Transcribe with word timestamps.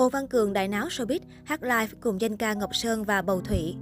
Hồ 0.00 0.08
Văn 0.08 0.28
Cường 0.28 0.52
đại 0.52 0.68
náo 0.68 0.86
showbiz, 0.86 1.18
hát 1.44 1.62
live 1.62 1.88
cùng 2.00 2.20
danh 2.20 2.36
ca 2.36 2.54
Ngọc 2.54 2.70
Sơn 2.74 3.04
và 3.04 3.22
Bầu 3.22 3.40
Thủy. 3.40 3.74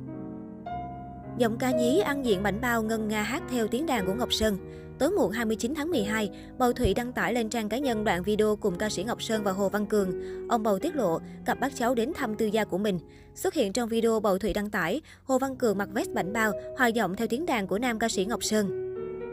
Giọng 1.39 1.59
ca 1.59 1.71
nhí 1.71 2.01
ăn 2.01 2.25
diện 2.25 2.43
bảnh 2.43 2.61
bao 2.61 2.83
ngân 2.83 3.09
nga 3.09 3.23
hát 3.23 3.43
theo 3.51 3.67
tiếng 3.69 3.87
đàn 3.87 4.06
của 4.06 4.14
Ngọc 4.14 4.33
Sơn. 4.33 4.59
Tối 4.99 5.11
muộn 5.11 5.33
29 5.33 5.75
tháng 5.75 5.91
12, 5.91 6.31
Bầu 6.59 6.73
Thủy 6.73 6.95
đăng 6.95 7.12
tải 7.12 7.35
lên 7.35 7.49
trang 7.49 7.69
cá 7.69 7.79
nhân 7.79 8.04
đoạn 8.04 8.23
video 8.23 8.57
cùng 8.57 8.79
ca 8.79 8.89
sĩ 8.89 9.04
Ngọc 9.04 9.23
Sơn 9.23 9.45
và 9.45 9.53
Hồ 9.53 9.69
Văn 9.69 9.87
Cường. 9.87 10.12
Ông 10.49 10.62
Bầu 10.62 10.79
tiết 10.79 10.96
lộ, 10.96 11.19
cặp 11.45 11.61
bác 11.61 11.77
cháu 11.77 11.94
đến 11.94 12.12
thăm 12.15 12.35
tư 12.35 12.46
gia 12.46 12.64
của 12.64 12.78
mình. 12.78 12.98
Xuất 13.35 13.54
hiện 13.54 13.72
trong 13.72 13.88
video 13.88 14.21
Bầu 14.21 14.38
Thủy 14.38 14.53
đăng 14.53 14.71
tải, 14.71 15.00
Hồ 15.24 15.38
Văn 15.38 15.56
Cường 15.56 15.78
mặc 15.78 15.88
vest 15.92 16.10
bảnh 16.10 16.32
bao, 16.32 16.52
hòa 16.78 16.87
giọng 16.87 17.16
theo 17.16 17.28
tiếng 17.28 17.46
đàn 17.46 17.66
của 17.66 17.78
nam 17.78 17.98
ca 17.98 18.09
sĩ 18.09 18.24
Ngọc 18.24 18.45
Sơn. 18.45 18.88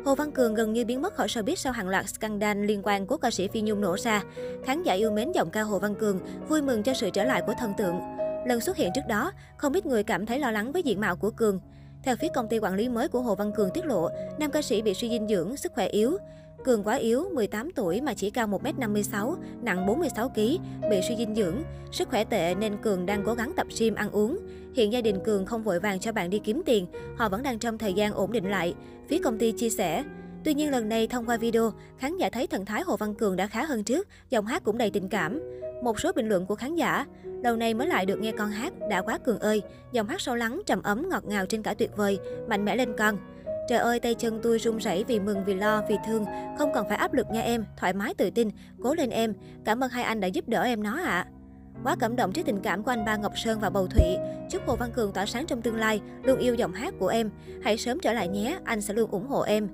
Hồ 0.06 0.16
Văn 0.16 0.32
Cường 0.32 0.54
gần 0.54 0.74
như 0.74 0.86
biến 0.86 1.02
mất 1.02 1.16
khỏi 1.16 1.28
showbiz 1.28 1.56
sau 1.56 1.74
hàng 1.74 1.90
loạt 1.90 2.10
scandal 2.10 2.66
liên 2.66 2.82
quan 2.84 3.08
của 3.08 3.18
ca 3.18 3.32
sĩ 3.32 3.48
Phi 3.48 3.62
Nhung 3.62 3.82
nổ 3.82 3.96
ra. 3.98 4.24
Khán 4.66 4.84
giả 4.84 4.94
yêu 4.94 5.12
mến 5.12 5.32
giọng 5.32 5.50
ca 5.50 5.62
Hồ 5.62 5.80
Văn 5.80 5.96
Cường, 5.96 6.20
vui 6.48 6.62
mừng 6.62 6.84
cho 6.84 6.94
sự 6.94 7.10
trở 7.10 7.24
lại 7.24 7.42
của 7.48 7.54
thần 7.60 7.74
tượng. 7.78 8.00
Lần 8.48 8.62
xuất 8.62 8.78
hiện 8.78 8.92
trước 8.96 9.02
đó, 9.08 9.32
không 9.58 9.74
ít 9.74 9.86
người 9.86 10.04
cảm 10.04 10.26
thấy 10.26 10.40
lo 10.40 10.52
lắng 10.52 10.72
với 10.72 10.84
diện 10.84 11.00
mạo 11.00 11.16
của 11.16 11.32
Cường. 11.32 11.60
Theo 12.04 12.16
phía 12.16 12.28
công 12.34 12.48
ty 12.48 12.60
quản 12.60 12.76
lý 12.76 12.90
mới 12.90 13.08
của 13.08 13.22
Hồ 13.22 13.36
Văn 13.36 13.52
Cường 13.52 13.70
tiết 13.74 13.86
lộ, 13.86 14.10
nam 14.40 14.52
ca 14.52 14.62
sĩ 14.62 14.82
bị 14.82 14.94
suy 14.94 15.10
dinh 15.10 15.28
dưỡng, 15.28 15.58
sức 15.58 15.72
khỏe 15.76 15.88
yếu. 15.88 16.18
Cường 16.66 16.84
quá 16.84 16.96
yếu, 16.96 17.30
18 17.34 17.72
tuổi 17.72 18.02
mà 18.02 18.14
chỉ 18.14 18.30
cao 18.30 18.48
1m56, 18.48 19.36
nặng 19.62 19.88
46kg, 19.88 20.58
bị 20.90 21.00
suy 21.08 21.16
dinh 21.18 21.36
dưỡng. 21.36 21.56
Sức 21.92 22.10
khỏe 22.10 22.24
tệ 22.24 22.56
nên 22.56 22.78
Cường 22.78 23.06
đang 23.06 23.24
cố 23.26 23.34
gắng 23.34 23.54
tập 23.56 23.68
gym 23.80 23.96
ăn 23.96 24.12
uống. 24.12 24.40
Hiện 24.76 24.94
gia 24.94 25.02
đình 25.02 25.20
Cường 25.26 25.46
không 25.46 25.64
vội 25.64 25.80
vàng 25.80 26.00
cho 26.00 26.12
bạn 26.12 26.30
đi 26.30 26.40
kiếm 26.40 26.62
tiền, 26.66 26.88
họ 27.18 27.30
vẫn 27.30 27.44
đang 27.44 27.60
trong 27.60 27.78
thời 27.78 27.94
gian 27.94 28.14
ổn 28.14 28.32
định 28.32 28.50
lại. 28.50 28.74
Phía 29.10 29.20
công 29.24 29.38
ty 29.38 29.52
chia 29.52 29.70
sẻ, 29.70 30.04
Tuy 30.44 30.54
nhiên 30.54 30.72
lần 30.72 30.90
này 30.90 31.08
thông 31.08 31.26
qua 31.26 31.38
video, 31.38 31.74
khán 31.98 32.18
giả 32.18 32.30
thấy 32.30 32.48
thần 32.48 32.66
thái 32.66 32.82
Hồ 32.82 32.98
Văn 32.98 33.16
Cường 33.16 33.36
đã 33.36 33.48
khá 33.48 33.66
hơn 33.66 33.84
trước, 33.84 34.08
giọng 34.30 34.46
hát 34.46 34.64
cũng 34.64 34.78
đầy 34.78 34.90
tình 34.90 35.10
cảm. 35.10 35.40
Một 35.84 36.00
số 36.00 36.12
bình 36.12 36.30
luận 36.30 36.46
của 36.46 36.56
khán 36.56 36.76
giả, 36.76 37.06
đầu 37.42 37.56
này 37.56 37.74
mới 37.74 37.88
lại 37.88 38.06
được 38.06 38.20
nghe 38.20 38.32
con 38.32 38.50
hát, 38.50 38.74
đã 38.90 39.02
quá 39.02 39.18
Cường 39.18 39.40
ơi, 39.40 39.62
giọng 39.92 40.08
hát 40.08 40.22
sâu 40.22 40.36
lắng, 40.36 40.62
trầm 40.66 40.82
ấm, 40.82 41.10
ngọt 41.10 41.26
ngào 41.26 41.46
trên 41.46 41.64
cả 41.64 41.74
tuyệt 41.74 41.92
vời, 41.96 42.20
mạnh 42.50 42.66
mẽ 42.66 42.76
lên 42.76 42.94
con. 42.98 43.18
Trời 43.68 43.80
ơi, 43.80 44.00
tay 44.00 44.14
chân 44.14 44.40
tôi 44.44 44.60
run 44.60 44.78
rẩy 44.78 45.04
vì 45.08 45.20
mừng, 45.20 45.44
vì 45.46 45.54
lo, 45.54 45.84
vì 45.90 45.96
thương. 46.08 46.26
Không 46.58 46.72
cần 46.74 46.86
phải 46.90 46.98
áp 46.98 47.14
lực 47.14 47.28
nha 47.32 47.42
em, 47.42 47.66
thoải 47.78 47.94
mái 47.94 48.14
tự 48.14 48.30
tin, 48.30 48.50
cố 48.84 48.94
lên 48.94 49.10
em. 49.10 49.34
Cảm 49.66 49.84
ơn 49.84 49.90
hai 49.90 50.04
anh 50.04 50.20
đã 50.20 50.28
giúp 50.28 50.48
đỡ 50.48 50.64
em 50.64 50.84
nó 50.84 50.98
ạ. 50.98 51.04
À. 51.04 51.28
Quá 51.84 51.96
cảm 52.00 52.16
động 52.16 52.34
trước 52.34 52.42
tình 52.46 52.60
cảm 52.60 52.84
của 52.84 52.92
anh 52.92 53.06
ba 53.06 53.18
Ngọc 53.18 53.38
Sơn 53.38 53.60
và 53.60 53.70
Bầu 53.70 53.88
Thụy. 53.88 54.18
Chúc 54.50 54.62
Hồ 54.68 54.76
Văn 54.76 54.92
Cường 54.92 55.14
tỏa 55.14 55.26
sáng 55.26 55.46
trong 55.46 55.62
tương 55.62 55.76
lai, 55.76 56.02
luôn 56.24 56.40
yêu 56.40 56.56
giọng 56.56 56.74
hát 56.74 56.94
của 57.00 57.08
em. 57.08 57.30
Hãy 57.64 57.78
sớm 57.78 58.00
trở 58.00 58.14
lại 58.14 58.28
nhé, 58.28 58.60
anh 58.64 58.82
sẽ 58.82 58.94
luôn 58.94 59.12
ủng 59.12 59.28
hộ 59.28 59.42
em. 59.42 59.68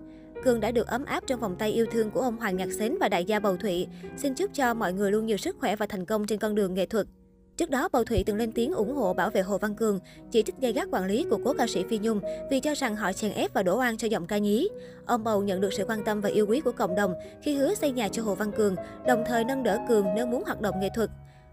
Cường 0.44 0.60
đã 0.60 0.72
được 0.72 0.88
ấm 0.88 1.06
áp 1.06 1.24
trong 1.28 1.40
vòng 1.40 1.56
tay 1.56 1.72
yêu 1.72 1.86
thương 1.92 2.12
của 2.12 2.22
ông 2.22 2.38
Hoàng 2.38 2.58
Nhạc 2.58 2.72
Xến 2.72 2.98
và 3.00 3.10
đại 3.10 3.26
gia 3.26 3.40
Bầu 3.40 3.58
Thụy. 3.58 3.88
Xin 4.18 4.36
chúc 4.36 4.54
cho 4.54 4.74
mọi 4.74 4.94
người 4.94 5.12
luôn 5.12 5.26
nhiều 5.26 5.38
sức 5.38 5.56
khỏe 5.60 5.76
và 5.76 5.86
thành 5.86 6.06
công 6.06 6.28
trên 6.28 6.40
con 6.40 6.56
đường 6.56 6.74
nghệ 6.74 6.86
thuật. 6.86 7.08
Trước 7.58 7.70
đó, 7.70 7.90
Bầu 7.92 8.04
Thụy 8.04 8.24
từng 8.24 8.38
lên 8.38 8.52
tiếng 8.52 8.74
ủng 8.74 8.96
hộ 8.96 9.14
bảo 9.14 9.30
vệ 9.30 9.42
Hồ 9.42 9.58
Văn 9.58 9.76
Cường, 9.76 10.00
chỉ 10.32 10.44
trích 10.44 10.58
gây 10.62 10.74
gắt 10.74 10.88
quản 10.92 11.06
lý 11.06 11.26
của 11.30 11.40
cố 11.46 11.54
ca 11.58 11.68
sĩ 11.68 11.84
Phi 11.90 12.00
Nhung 12.00 12.20
vì 12.52 12.60
cho 12.60 12.74
rằng 12.74 12.96
họ 12.96 13.14
chèn 13.14 13.32
ép 13.32 13.54
và 13.54 13.64
đổ 13.64 13.78
oan 13.78 13.98
cho 13.98 14.08
giọng 14.08 14.28
ca 14.28 14.38
nhí. 14.38 14.70
Ông 15.06 15.24
Bầu 15.24 15.44
nhận 15.44 15.62
được 15.62 15.74
sự 15.74 15.86
quan 15.88 16.04
tâm 16.04 16.22
và 16.22 16.30
yêu 16.30 16.46
quý 16.50 16.62
của 16.62 16.72
cộng 16.72 16.96
đồng 16.96 17.14
khi 17.42 17.56
hứa 17.56 17.74
xây 17.74 17.92
nhà 17.92 18.08
cho 18.08 18.24
Hồ 18.24 18.36
Văn 18.36 18.52
Cường, 18.52 18.76
đồng 19.08 19.24
thời 19.28 19.44
nâng 19.44 19.64
đỡ 19.64 19.80
Cường 19.90 20.06
nếu 20.16 20.26
muốn 20.26 20.44
hoạt 20.44 20.62
động 20.62 20.80
nghệ 20.80 20.90
thuật. 20.96 21.10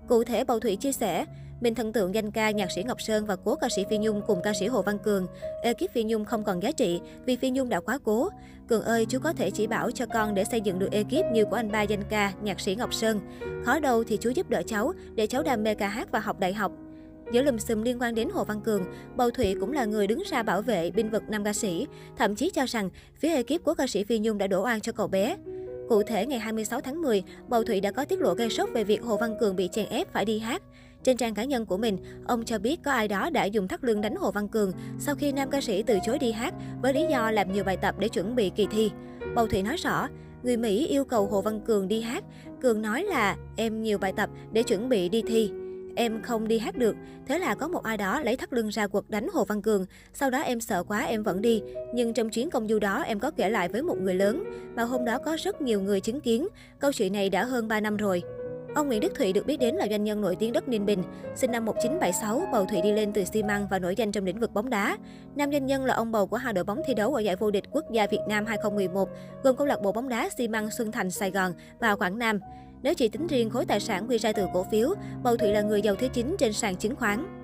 Cụ 0.09 0.25
thể, 0.25 0.45
Bầu 0.45 0.61
Thụy 0.61 0.77
chia 0.77 0.93
sẻ, 0.93 1.25
mình 1.61 1.75
thần 1.75 1.93
tượng 1.93 2.15
danh 2.15 2.31
ca 2.31 2.51
nhạc 2.51 2.73
sĩ 2.73 2.83
Ngọc 2.83 3.01
Sơn 3.01 3.27
và 3.27 3.37
cố 3.37 3.55
ca 3.55 3.69
sĩ 3.69 3.85
Phi 3.91 3.99
Nhung 3.99 4.23
cùng 4.27 4.43
ca 4.43 4.53
sĩ 4.61 4.67
Hồ 4.67 4.83
Văn 4.83 4.99
Cường. 4.99 5.27
Ekip 5.63 5.93
Phi 5.93 6.05
Nhung 6.05 6.25
không 6.25 6.45
còn 6.45 6.63
giá 6.63 6.73
trị 6.73 7.01
vì 7.25 7.37
Phi 7.37 7.51
Nhung 7.51 7.69
đã 7.69 7.81
quá 7.81 7.99
cố. 8.05 8.29
Cường 8.69 8.83
ơi, 8.83 9.07
chú 9.09 9.19
có 9.19 9.33
thể 9.33 9.51
chỉ 9.51 9.67
bảo 9.67 9.91
cho 9.91 10.07
con 10.07 10.35
để 10.35 10.45
xây 10.45 10.61
dựng 10.61 10.79
được 10.79 10.93
ekip 10.93 11.25
như 11.33 11.45
của 11.45 11.57
anh 11.57 11.73
ba 11.73 11.83
danh 11.83 12.03
ca, 12.09 12.33
nhạc 12.43 12.61
sĩ 12.61 12.75
Ngọc 12.75 12.95
Sơn. 12.95 13.21
Khó 13.65 13.81
đâu 13.81 14.05
thì 14.05 14.17
chú 14.17 14.31
giúp 14.31 14.51
đỡ 14.51 14.63
cháu 14.67 14.93
để 15.15 15.27
cháu 15.27 15.43
đam 15.43 15.63
mê 15.63 15.75
ca 15.75 15.89
hát 15.89 16.09
và 16.11 16.21
học 16.21 16.41
đại 16.41 16.55
học. 16.55 16.73
Giữa 17.33 17.43
lùm 17.43 17.59
xùm 17.59 17.83
liên 17.83 18.03
quan 18.03 18.15
đến 18.15 18.29
Hồ 18.33 18.45
Văn 18.45 18.61
Cường, 18.61 18.85
Bầu 19.17 19.31
Thụy 19.31 19.55
cũng 19.61 19.73
là 19.73 19.85
người 19.85 20.07
đứng 20.07 20.23
ra 20.31 20.43
bảo 20.43 20.63
vệ 20.63 20.91
binh 20.91 21.11
vực 21.11 21.23
nam 21.29 21.45
ca 21.45 21.53
sĩ, 21.53 21.87
thậm 22.17 22.35
chí 22.35 22.51
cho 22.51 22.65
rằng 22.67 22.91
phía 23.17 23.35
ekip 23.35 23.65
của 23.65 23.75
ca 23.75 23.87
sĩ 23.87 24.05
Phi 24.05 24.19
Nhung 24.19 24.39
đã 24.39 24.47
đổ 24.47 24.65
oan 24.65 24.81
cho 24.81 24.93
cậu 24.93 25.09
bé. 25.09 25.37
Cụ 25.89 26.03
thể, 26.03 26.27
ngày 26.27 26.39
26 26.39 26.81
tháng 26.81 27.03
10, 27.03 27.23
Bầu 27.49 27.65
Thụy 27.65 27.81
đã 27.81 27.91
có 27.91 28.05
tiết 28.05 28.21
lộ 28.21 28.35
gây 28.35 28.51
sốc 28.51 28.69
về 28.73 28.85
việc 28.85 29.03
Hồ 29.03 29.17
Văn 29.17 29.37
Cường 29.41 29.57
bị 29.57 29.69
chèn 29.73 29.87
ép 29.89 30.13
phải 30.13 30.25
đi 30.25 30.39
hát. 30.39 30.63
Trên 31.03 31.17
trang 31.17 31.35
cá 31.35 31.45
nhân 31.45 31.67
của 31.67 31.77
mình, 31.77 31.99
ông 32.27 32.45
cho 32.45 32.59
biết 32.59 32.81
có 32.85 32.93
ai 32.93 33.09
đó 33.09 33.31
đã 33.31 33.45
dùng 33.45 33.69
thắt 33.69 33.85
lưng 33.85 34.01
đánh 34.01 34.17
Hồ 34.17 34.31
Văn 34.31 34.49
Cường 34.49 34.73
sau 34.99 35.15
khi 35.15 35.33
nam 35.33 35.51
ca 35.51 35.61
sĩ 35.61 35.83
từ 35.83 35.99
chối 36.07 36.19
đi 36.19 36.33
hát 36.33 36.55
với 36.83 36.95
lý 36.95 37.07
do 37.11 37.31
làm 37.31 37.53
nhiều 37.53 37.65
bài 37.65 37.77
tập 37.77 37.95
để 37.99 38.09
chuẩn 38.09 38.37
bị 38.37 38.51
kỳ 38.51 38.67
thi. 38.71 38.91
Bầu 39.35 39.47
Thủy 39.47 39.63
nói 39.63 39.77
rõ, 39.77 40.09
người 40.43 40.57
Mỹ 40.57 40.87
yêu 40.87 41.05
cầu 41.05 41.27
Hồ 41.27 41.41
Văn 41.43 41.61
Cường 41.61 41.89
đi 41.89 42.01
hát. 42.01 42.25
Cường 42.63 42.83
nói 42.83 43.03
là 43.03 43.37
em 43.57 43.83
nhiều 43.83 43.99
bài 43.99 44.13
tập 44.17 44.31
để 44.53 44.63
chuẩn 44.63 44.89
bị 44.89 45.09
đi 45.09 45.23
thi 45.23 45.51
em 45.99 46.23
không 46.23 46.49
đi 46.49 46.59
hát 46.59 46.77
được. 46.77 46.97
Thế 47.27 47.39
là 47.39 47.55
có 47.55 47.69
một 47.69 47.83
ai 47.83 47.97
đó 47.97 48.21
lấy 48.21 48.37
thắt 48.37 48.53
lưng 48.53 48.69
ra 48.69 48.87
quật 48.87 49.05
đánh 49.09 49.29
Hồ 49.33 49.45
Văn 49.45 49.63
Cường. 49.63 49.87
Sau 50.15 50.31
đó 50.31 50.39
em 50.39 50.61
sợ 50.61 50.83
quá 50.83 51.05
em 51.05 51.23
vẫn 51.23 51.43
đi. 51.43 51.63
Nhưng 51.95 52.15
trong 52.15 52.31
chuyến 52.31 52.51
công 52.51 52.69
du 52.69 52.79
đó 52.79 53.03
em 53.03 53.21
có 53.21 53.31
kể 53.31 53.51
lại 53.51 53.69
với 53.69 53.83
một 53.83 53.99
người 54.01 54.15
lớn. 54.15 54.45
Mà 54.75 54.83
hôm 54.83 55.05
đó 55.05 55.19
có 55.19 55.37
rất 55.45 55.61
nhiều 55.61 55.81
người 55.81 56.01
chứng 56.01 56.21
kiến. 56.21 56.49
Câu 56.79 56.93
chuyện 56.93 57.13
này 57.13 57.31
đã 57.31 57.45
hơn 57.45 57.69
3 57.69 57.81
năm 57.81 57.97
rồi. 57.97 58.23
Ông 58.79 58.89
Nguyễn 58.89 59.01
Đức 59.01 59.15
Thụy 59.15 59.33
được 59.33 59.47
biết 59.47 59.57
đến 59.57 59.75
là 59.75 59.87
doanh 59.91 60.05
nhân 60.05 60.21
nổi 60.21 60.37
tiếng 60.37 60.53
đất 60.53 60.69
Ninh 60.69 60.87
Bình. 60.87 61.03
Sinh 61.35 61.51
năm 61.51 61.65
1976, 61.65 62.43
Bầu 62.53 62.67
Thụy 62.71 62.81
đi 62.83 62.93
lên 62.93 63.13
từ 63.13 63.25
xi 63.25 63.43
măng 63.43 63.67
và 63.71 63.79
nổi 63.79 63.95
danh 63.97 64.13
trong 64.13 64.25
lĩnh 64.25 64.41
vực 64.41 64.55
bóng 64.55 64.71
đá. 64.71 64.97
Nam 65.37 65.53
doanh 65.53 65.67
nhân 65.67 65.85
là 65.85 65.95
ông 65.95 66.13
bầu 66.13 66.27
của 66.27 66.37
hai 66.37 66.53
đội 66.53 66.65
bóng 66.65 66.81
thi 66.87 66.95
đấu 66.95 67.15
ở 67.15 67.21
giải 67.21 67.37
vô 67.37 67.51
địch 67.51 67.65
quốc 67.71 67.85
gia 67.91 68.07
Việt 68.07 68.21
Nam 68.29 68.47
2011, 68.47 69.09
gồm 69.43 69.57
câu 69.57 69.67
lạc 69.67 69.83
bộ 69.83 69.93
bóng 69.93 70.09
đá 70.09 70.29
xi 70.37 70.49
măng 70.49 70.71
Xuân 70.71 70.93
Thành 70.93 71.11
Sài 71.11 71.31
Gòn 71.31 71.53
và 71.81 71.97
Quảng 71.97 72.19
Nam. 72.19 72.41
Nếu 72.83 72.95
chỉ 72.95 73.09
tính 73.09 73.27
riêng 73.27 73.51
khối 73.51 73.65
tài 73.67 73.81
sản 73.81 74.07
quy 74.09 74.19
ra 74.19 74.33
từ 74.33 74.47
cổ 74.55 74.67
phiếu, 74.71 74.95
Bầu 75.23 75.37
Thụy 75.37 75.49
là 75.49 75.63
người 75.63 75.83
giàu 75.83 75.95
thứ 75.95 76.09
9 76.09 76.37
trên 76.39 76.53
sàn 76.53 76.77
chứng 76.77 76.97
khoán. 76.97 77.38